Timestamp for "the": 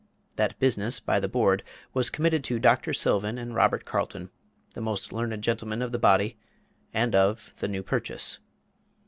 1.19-1.27, 4.73-4.81, 5.91-5.99, 7.57-7.67